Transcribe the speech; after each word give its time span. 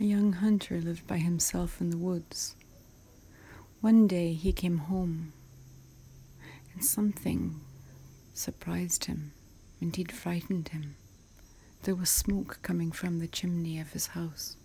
A 0.00 0.04
young 0.04 0.32
hunter 0.32 0.80
lived 0.80 1.06
by 1.06 1.18
himself 1.18 1.78
in 1.78 1.90
the 1.90 1.98
woods. 1.98 2.56
One 3.82 4.06
day 4.06 4.32
he 4.32 4.50
came 4.50 4.78
home, 4.78 5.34
and 6.72 6.82
something 6.82 7.60
surprised 8.32 9.04
him, 9.04 9.32
indeed 9.78 10.10
frightened 10.10 10.68
him. 10.68 10.96
There 11.82 11.94
was 11.94 12.08
smoke 12.08 12.60
coming 12.62 12.92
from 12.92 13.18
the 13.18 13.26
chimney 13.26 13.78
of 13.78 13.92
his 13.92 14.06
house. 14.08 14.56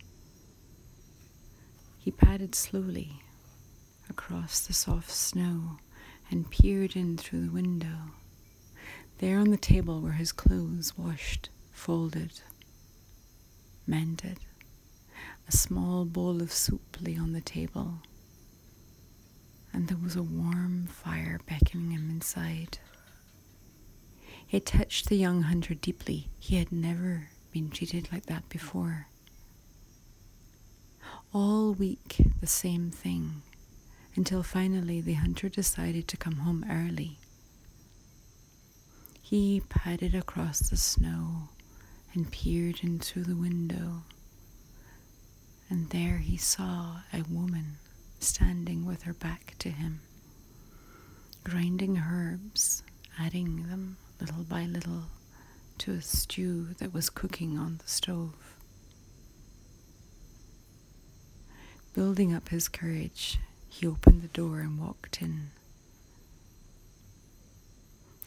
He 1.98 2.12
padded 2.12 2.56
slowly 2.56 3.22
across 4.10 4.66
the 4.66 4.74
soft 4.74 5.12
snow 5.12 5.80
and 6.32 6.50
peered 6.50 6.96
in 6.96 7.18
through 7.18 7.42
the 7.48 7.52
window. 7.52 8.14
There 9.18 9.40
on 9.40 9.52
the 9.52 9.58
table 9.58 10.00
were 10.00 10.14
his 10.14 10.32
clothes 10.32 10.98
washed, 10.98 11.50
folded, 11.74 12.40
mended. 13.86 14.40
A 15.48 15.52
small 15.52 16.06
bowl 16.06 16.42
of 16.42 16.52
soup 16.52 16.98
lay 17.02 17.16
on 17.18 17.34
the 17.34 17.42
table, 17.42 18.00
and 19.72 19.88
there 19.88 19.98
was 19.98 20.16
a 20.16 20.24
warm 20.24 20.88
fire 20.88 21.40
beckoning 21.46 21.92
him 21.92 22.10
inside. 22.10 22.80
It 24.50 24.66
touched 24.66 25.08
the 25.10 25.18
young 25.18 25.44
hunter 25.44 25.74
deeply. 25.76 26.30
He 26.40 26.56
had 26.56 26.72
never 26.72 27.30
been 27.52 27.70
treated 27.70 28.10
like 28.12 28.26
that 28.26 28.48
before. 28.50 29.08
All 31.34 31.74
week, 31.74 32.18
the 32.40 32.48
same 32.48 32.90
thing, 32.92 33.42
until 34.16 34.42
finally 34.44 35.02
the 35.02 35.14
hunter 35.14 35.50
decided 35.50 36.08
to 36.08 36.18
come 36.18 36.38
home 36.38 36.66
early. 36.70 37.20
He 39.22 39.62
padded 39.70 40.16
across 40.16 40.60
the 40.70 40.78
snow 40.78 41.50
and 42.14 42.32
peered 42.32 42.80
in 42.84 43.00
through 43.00 43.24
the 43.26 43.36
window 43.36 44.04
and 45.70 45.90
there 45.90 46.18
he 46.18 46.38
saw 46.38 46.98
a 47.14 47.24
woman 47.30 47.78
standing 48.20 48.86
with 48.86 49.04
her 49.04 49.14
back 49.14 49.56
to 49.60 49.70
him, 49.70 50.02
grinding 51.44 51.98
herbs, 51.98 52.84
adding 53.20 53.68
them 53.68 53.98
little 54.20 54.44
by 54.44 54.66
little 54.66 55.04
to 55.78 55.92
a 55.94 56.02
stew 56.02 56.70
that 56.80 56.94
was 56.94 57.10
cooking 57.10 57.58
on 57.58 57.78
the 57.78 57.88
stove. 57.88 58.34
Building 61.94 62.34
up 62.34 62.50
his 62.50 62.68
courage, 62.68 63.40
he 63.70 63.88
opened 63.88 64.22
the 64.22 64.28
door 64.28 64.60
and 64.60 64.80
walked 64.80 65.22
in. 65.22 65.52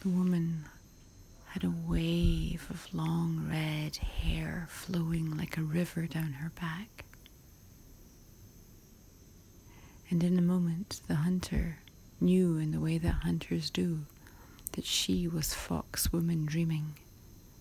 The 0.00 0.08
woman 0.08 0.64
had 1.46 1.64
a 1.64 1.72
wave 1.86 2.66
of 2.70 2.92
long 2.94 3.46
red 3.50 3.96
hair 3.96 4.66
flowing 4.70 5.36
like 5.36 5.56
a 5.56 5.62
river 5.62 6.06
down 6.06 6.34
her 6.34 6.50
back 6.50 7.04
and 10.10 10.22
in 10.24 10.38
a 10.38 10.42
moment 10.42 11.00
the 11.06 11.16
hunter 11.16 11.78
knew 12.20 12.56
in 12.56 12.72
the 12.72 12.80
way 12.80 12.98
that 12.98 13.22
hunters 13.22 13.70
do 13.70 14.00
that 14.72 14.84
she 14.84 15.26
was 15.26 15.54
fox 15.54 16.12
woman 16.12 16.46
dreaming, 16.46 16.94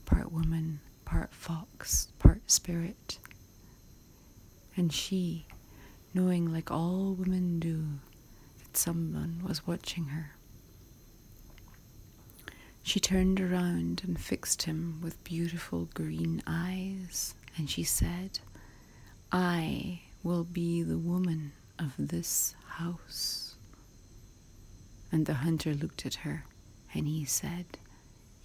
part 0.06 0.32
woman, 0.32 0.80
part 1.06 1.34
fox, 1.34 2.10
part 2.20 2.42
spirit. 2.50 3.20
And 4.76 4.94
she, 4.94 5.48
knowing 6.14 6.52
like 6.52 6.70
all 6.70 7.14
women 7.14 7.60
do 7.60 7.86
that 8.60 8.78
someone 8.78 9.42
was 9.48 9.66
watching 9.66 10.06
her, 10.06 10.32
she 12.84 13.00
turned 13.00 13.42
around 13.42 14.02
and 14.06 14.20
fixed 14.20 14.64
him 14.64 15.00
with 15.02 15.24
beautiful 15.24 15.90
green 15.94 16.42
eyes, 16.48 17.36
and 17.58 17.70
she 17.70 17.84
said, 17.84 18.40
I 19.32 20.02
will 20.24 20.44
be 20.46 20.84
the 20.84 20.98
woman 20.98 21.52
of 21.80 21.94
this 21.98 22.56
house? 22.68 23.56
And 25.12 25.26
the 25.26 25.36
hunter 25.36 25.74
looked 25.74 26.06
at 26.06 26.16
her 26.16 26.46
and 26.94 27.08
he 27.08 27.26
said, 27.26 27.66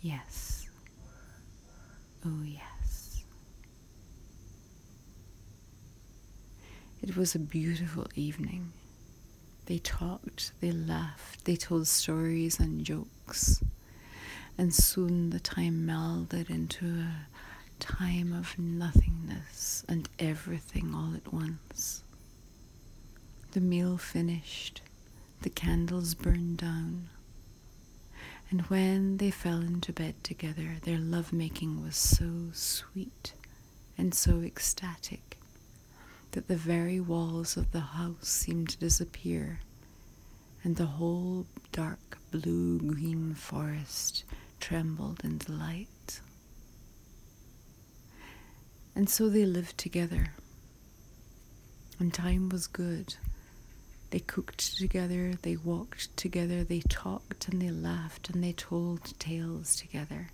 Yes. 0.00 0.68
Oh, 2.24 2.42
yes. 2.44 3.24
It 7.02 7.16
was 7.16 7.34
a 7.34 7.38
beautiful 7.40 8.06
evening. 8.14 8.72
They 9.66 9.78
talked, 9.78 10.52
they 10.60 10.70
laughed, 10.72 11.44
they 11.44 11.56
told 11.56 11.86
stories 11.88 12.58
and 12.60 12.84
jokes, 12.84 13.62
and 14.58 14.74
soon 14.74 15.30
the 15.30 15.40
time 15.40 15.86
melded 15.86 16.50
into 16.50 16.86
a 16.86 17.26
time 17.80 18.32
of 18.32 18.58
nothingness 18.58 19.84
and 19.88 20.08
everything 20.18 20.94
all 20.94 21.14
at 21.14 21.32
once. 21.32 22.02
The 23.52 23.60
meal 23.60 23.98
finished, 23.98 24.80
the 25.42 25.50
candles 25.50 26.14
burned 26.14 26.56
down, 26.56 27.10
and 28.48 28.62
when 28.62 29.18
they 29.18 29.30
fell 29.30 29.60
into 29.60 29.92
bed 29.92 30.14
together, 30.24 30.78
their 30.80 30.96
love-making 30.96 31.82
was 31.82 31.94
so 31.94 32.48
sweet 32.54 33.34
and 33.98 34.14
so 34.14 34.40
ecstatic 34.40 35.36
that 36.30 36.48
the 36.48 36.56
very 36.56 36.98
walls 36.98 37.58
of 37.58 37.72
the 37.72 37.80
house 37.80 38.26
seemed 38.26 38.70
to 38.70 38.78
disappear, 38.78 39.60
and 40.64 40.76
the 40.76 40.86
whole 40.86 41.44
dark 41.72 42.16
blue 42.30 42.78
green 42.78 43.34
forest 43.34 44.24
trembled 44.60 45.20
in 45.22 45.36
delight. 45.36 46.22
And 48.94 49.10
so 49.10 49.28
they 49.28 49.44
lived 49.44 49.76
together, 49.76 50.32
and 51.98 52.14
time 52.14 52.48
was 52.48 52.66
good 52.66 53.16
they 54.12 54.20
cooked 54.20 54.76
together, 54.76 55.32
they 55.40 55.56
walked 55.56 56.14
together, 56.18 56.62
they 56.62 56.80
talked 56.80 57.48
and 57.48 57.62
they 57.62 57.70
laughed 57.70 58.28
and 58.28 58.44
they 58.44 58.52
told 58.52 59.18
tales 59.18 59.74
together. 59.74 60.28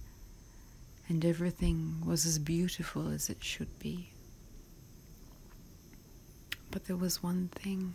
And 1.09 1.25
everything 1.25 2.03
was 2.05 2.27
as 2.27 2.41
beautiful 2.41 3.09
as 3.09 3.31
it 3.31 3.43
should 3.43 3.79
be. 3.79 4.11
But 6.73 6.87
there 6.87 6.97
was 6.97 7.23
one 7.23 7.51
thing. 7.55 7.95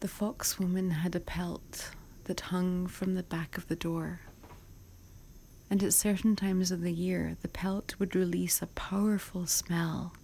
The 0.00 0.08
fox 0.08 0.58
woman 0.58 0.90
had 0.90 1.14
a 1.14 1.20
pelt 1.20 1.90
that 2.24 2.40
hung 2.40 2.88
from 2.88 3.14
the 3.14 3.22
back 3.22 3.56
of 3.56 3.68
the 3.68 3.76
door. 3.76 4.22
And 5.70 5.84
at 5.84 5.94
certain 5.94 6.34
times 6.34 6.72
of 6.72 6.80
the 6.80 6.92
year, 6.92 7.36
the 7.42 7.48
pelt 7.48 7.94
would 8.00 8.16
release 8.16 8.60
a 8.60 8.66
powerful 8.66 9.46
smell 9.46 10.14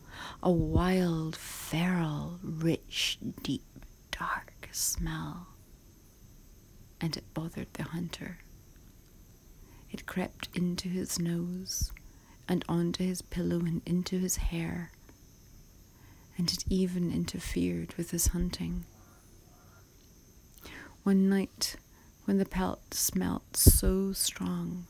a 0.43 0.51
wild, 0.51 1.37
feral, 1.37 2.39
rich, 2.43 3.19
deep, 3.43 3.65
dark 4.11 4.69
smell. 4.73 5.49
And 7.01 7.17
it 7.17 7.25
bothered 7.35 7.73
the 7.75 7.85
hunter. 7.85 8.39
It 9.91 10.07
crept 10.07 10.49
into 10.55 10.89
his 10.89 11.19
nose 11.19 11.93
and 12.49 12.65
onto 12.69 13.05
his 13.05 13.23
pillow 13.23 13.61
and 13.61 13.83
into 13.87 14.19
his 14.19 14.37
hair, 14.37 14.91
and 16.37 16.51
it 16.51 16.65
even 16.69 17.13
interfered 17.13 17.95
with 17.95 18.11
his 18.11 18.29
hunting. 18.29 18.85
One 21.03 21.29
night, 21.29 21.77
when 22.25 22.39
the 22.39 22.45
pelt 22.45 22.95
smelt 22.95 23.57
so 23.57 24.13
strong 24.13 24.87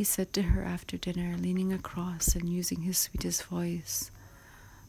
he 0.00 0.04
said 0.04 0.32
to 0.32 0.40
her 0.40 0.64
after 0.64 0.96
dinner, 0.96 1.36
leaning 1.36 1.74
across 1.74 2.34
and 2.34 2.48
using 2.48 2.80
his 2.80 2.96
sweetest 2.96 3.44
voice, 3.44 4.10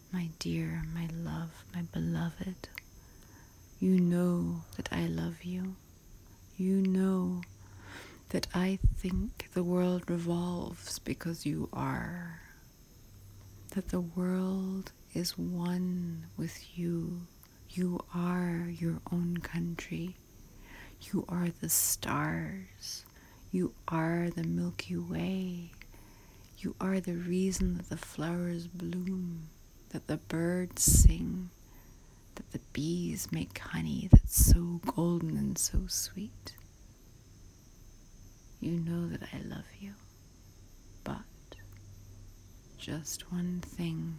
My 0.10 0.30
dear, 0.40 0.84
my 0.96 1.10
love, 1.14 1.66
my 1.76 1.82
beloved, 1.82 2.70
you 3.78 4.00
know 4.00 4.62
that 4.78 4.88
I 4.90 5.08
love 5.08 5.44
you. 5.44 5.76
You 6.56 6.78
know 6.78 7.42
that 8.30 8.48
I 8.54 8.80
think 9.00 9.50
the 9.54 9.66
world 9.66 10.10
revolves 10.10 10.98
because 11.00 11.46
you 11.46 11.68
are. 11.74 12.40
That 13.72 13.90
the 13.90 14.00
world 14.00 14.94
is 15.14 15.38
one 15.38 16.28
with 16.38 16.78
you. 16.80 17.28
You 17.70 18.00
are 18.16 18.70
your 18.80 19.02
own 19.12 19.40
country. 19.44 20.16
You 21.02 21.26
are 21.28 21.50
the 21.60 21.68
stars. 21.68 23.04
You 23.52 23.74
are 23.90 24.30
the 24.34 24.46
Milky 24.46 24.96
Way. 24.96 25.72
You 26.60 26.74
are 26.80 27.02
the 27.02 27.16
reason 27.16 27.76
that 27.76 27.90
the 27.90 27.98
flowers 27.98 28.66
bloom, 28.68 29.50
that 29.90 30.08
the 30.08 30.16
birds 30.18 30.84
sing, 30.84 31.50
that 32.36 32.50
the 32.54 32.62
bees 32.72 33.30
make 33.30 33.58
honey 33.58 34.08
that's 34.10 34.46
so 34.46 34.80
golden 34.86 35.36
and 35.36 35.58
so 35.58 35.80
sweet. 35.88 36.56
You 38.62 38.80
know 38.80 39.10
that 39.10 39.24
I 39.34 39.40
love 39.46 39.66
you, 39.82 39.96
but 41.04 41.20
just 42.78 43.32
one 43.34 43.60
thing. 43.60 44.18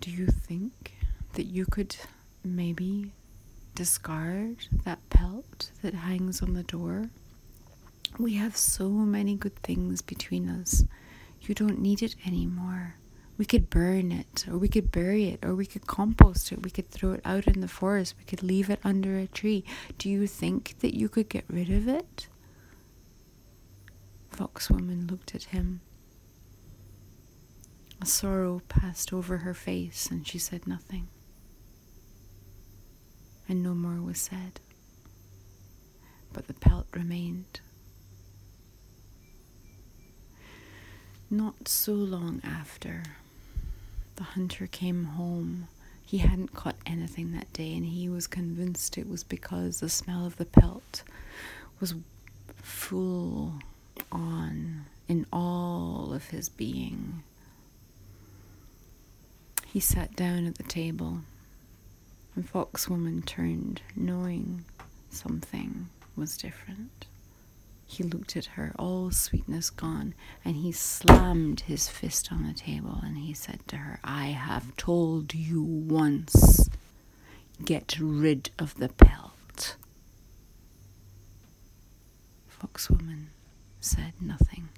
Do 0.00 0.10
you 0.12 0.26
think 0.26 0.94
that 1.32 1.46
you 1.46 1.66
could 1.66 1.96
maybe 2.44 3.10
discard 3.74 4.68
that 4.84 5.08
pelt 5.10 5.70
that 5.82 5.94
hangs 5.94 6.42
on 6.42 6.54
the 6.54 6.62
door. 6.62 7.10
We 8.18 8.34
have 8.34 8.56
so 8.56 8.88
many 8.88 9.34
good 9.34 9.56
things 9.56 10.00
between 10.02 10.48
us. 10.48 10.84
You 11.40 11.54
don't 11.54 11.80
need 11.80 12.02
it 12.02 12.14
anymore. 12.26 12.96
We 13.36 13.44
could 13.44 13.68
burn 13.68 14.12
it, 14.12 14.46
or 14.48 14.58
we 14.58 14.68
could 14.68 14.92
bury 14.92 15.24
it, 15.24 15.44
or 15.44 15.56
we 15.56 15.66
could 15.66 15.88
compost 15.88 16.52
it, 16.52 16.62
we 16.62 16.70
could 16.70 16.88
throw 16.90 17.12
it 17.12 17.20
out 17.24 17.48
in 17.48 17.60
the 17.60 17.68
forest, 17.68 18.14
we 18.16 18.24
could 18.24 18.44
leave 18.44 18.70
it 18.70 18.78
under 18.84 19.18
a 19.18 19.26
tree. 19.26 19.64
Do 19.98 20.08
you 20.08 20.28
think 20.28 20.76
that 20.78 20.94
you 20.96 21.08
could 21.08 21.28
get 21.28 21.44
rid 21.48 21.68
of 21.68 21.88
it? 21.88 22.28
Foxwoman 24.30 25.10
looked 25.10 25.34
at 25.34 25.44
him. 25.44 25.80
A 28.00 28.06
sorrow 28.06 28.62
passed 28.68 29.12
over 29.12 29.38
her 29.38 29.54
face, 29.54 30.08
and 30.10 30.26
she 30.26 30.38
said 30.38 30.66
nothing. 30.68 31.08
And 33.48 33.62
no 33.62 33.74
more 33.74 34.00
was 34.00 34.18
said. 34.18 34.60
But 36.32 36.46
the 36.46 36.54
pelt 36.54 36.86
remained. 36.92 37.60
Not 41.30 41.68
so 41.68 41.92
long 41.92 42.40
after, 42.44 43.02
the 44.16 44.22
hunter 44.22 44.66
came 44.66 45.04
home. 45.04 45.68
He 46.04 46.18
hadn't 46.18 46.54
caught 46.54 46.76
anything 46.86 47.32
that 47.32 47.52
day, 47.52 47.74
and 47.74 47.86
he 47.86 48.08
was 48.08 48.26
convinced 48.26 48.96
it 48.98 49.08
was 49.08 49.24
because 49.24 49.80
the 49.80 49.88
smell 49.88 50.26
of 50.26 50.36
the 50.36 50.44
pelt 50.44 51.02
was 51.80 51.94
full 52.62 53.54
on 54.12 54.86
in 55.08 55.26
all 55.32 56.12
of 56.12 56.26
his 56.26 56.48
being. 56.48 57.22
He 59.66 59.80
sat 59.80 60.14
down 60.14 60.46
at 60.46 60.56
the 60.56 60.62
table, 60.62 61.20
and 62.34 62.50
Foxwoman 62.50 63.24
turned, 63.24 63.82
knowing 63.94 64.64
something 65.10 65.88
was 66.16 66.36
different. 66.36 67.06
He 67.86 68.02
looked 68.02 68.36
at 68.36 68.46
her, 68.46 68.72
all 68.78 69.10
sweetness 69.10 69.70
gone, 69.70 70.14
and 70.44 70.56
he 70.56 70.72
slammed 70.72 71.60
his 71.60 71.88
fist 71.88 72.32
on 72.32 72.44
the 72.46 72.52
table 72.52 72.98
and 73.02 73.18
he 73.18 73.34
said 73.34 73.60
to 73.68 73.76
her, 73.76 74.00
I 74.02 74.26
have 74.28 74.76
told 74.76 75.34
you 75.34 75.62
once, 75.62 76.68
get 77.64 77.96
rid 78.00 78.50
of 78.58 78.74
the 78.76 78.88
pelt. 78.88 79.76
Foxwoman 82.48 83.26
said 83.80 84.14
nothing. 84.20 84.70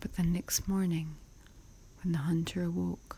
But 0.00 0.16
the 0.16 0.22
next 0.22 0.68
morning, 0.68 1.14
when 2.02 2.12
the 2.12 2.18
hunter 2.18 2.64
awoke, 2.64 3.16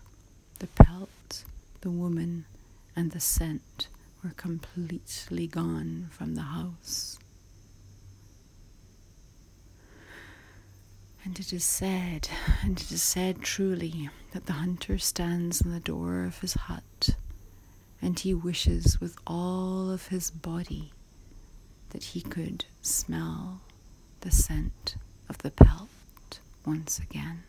the 0.61 0.69
pelt, 0.69 1.45
the 1.81 1.91
woman, 1.91 2.47
and 2.95 3.11
the 3.13 3.21
scent 3.21 3.89
were 4.23 4.31
completely 4.31 5.47
gone 5.47 6.09
from 6.11 6.35
the 6.35 6.43
house. 6.43 7.19
And 11.25 11.39
it 11.41 11.53
is 11.53 11.65
said, 11.65 12.29
and 12.63 12.81
it 12.81 12.93
is 12.93 13.03
said 13.03 13.43
truly, 13.43 14.11
that 14.31 14.47
the 14.47 14.55
hunter 14.55 14.99
stands 14.99 15.61
in 15.61 15.73
the 15.73 15.81
door 15.81 16.25
of 16.25 16.41
his 16.41 16.55
hut 16.55 17.17
and 18.01 18.19
he 18.19 18.35
wishes 18.35 19.01
with 19.01 19.17
all 19.27 19.91
of 19.91 20.09
his 20.09 20.31
body 20.31 20.93
that 21.91 22.05
he 22.05 22.21
could 22.21 22.65
smell 22.83 23.61
the 24.21 24.31
scent 24.31 24.97
of 25.29 25.39
the 25.39 25.51
pelt 25.51 25.89
once 26.65 26.99
again. 26.99 27.43